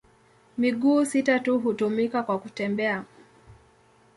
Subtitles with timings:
[0.57, 3.03] Miguu sita tu hutumika kwa kutembea.